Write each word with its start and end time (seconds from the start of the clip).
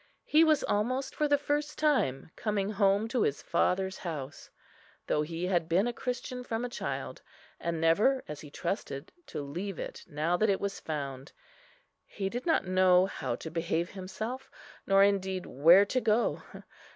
he 0.25 0.43
was 0.43 0.63
almost 0.63 1.13
for 1.13 1.27
the 1.27 1.37
first 1.37 1.77
time 1.77 2.31
coming 2.35 2.71
home 2.71 3.07
to 3.07 3.21
his 3.21 3.43
father's 3.43 3.99
house, 3.99 4.49
though 5.05 5.21
he 5.21 5.45
had 5.45 5.69
been 5.69 5.85
a 5.85 5.93
Christian 5.93 6.43
from 6.43 6.65
a 6.65 6.69
child, 6.69 7.21
and 7.59 7.79
never, 7.79 8.23
as 8.27 8.41
he 8.41 8.49
trusted, 8.49 9.11
to 9.27 9.43
leave 9.43 9.77
it, 9.77 10.03
now 10.07 10.35
that 10.37 10.49
it 10.49 10.59
was 10.59 10.79
found. 10.79 11.33
He 12.07 12.29
did 12.29 12.47
not 12.47 12.65
know 12.65 13.05
how 13.05 13.35
to 13.35 13.51
behave 13.51 13.91
himself, 13.91 14.49
nor 14.87 15.03
indeed 15.03 15.45
where 15.45 15.85
to 15.85 16.01
go. 16.01 16.41